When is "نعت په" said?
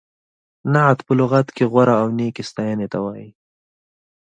0.73-1.13